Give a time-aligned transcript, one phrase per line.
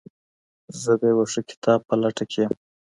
[0.81, 2.51] زه د یو ښه کتاب په لټه کي یم.